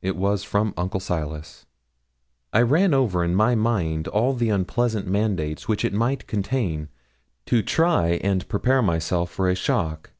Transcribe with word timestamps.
It 0.00 0.14
was 0.14 0.44
from 0.44 0.72
Uncle 0.76 1.00
Silas. 1.00 1.66
I 2.52 2.62
ran 2.62 2.94
over 2.94 3.24
in 3.24 3.34
my 3.34 3.56
mind 3.56 4.06
all 4.06 4.32
the 4.32 4.48
unpleasant 4.48 5.08
mandates 5.08 5.66
which 5.66 5.84
it 5.84 5.92
might 5.92 6.28
contain, 6.28 6.88
to 7.46 7.62
try 7.64 8.10
and 8.22 8.48
prepare 8.48 8.80
myself 8.80 9.28
for 9.28 9.48
a 9.48 9.56
shock. 9.56 10.12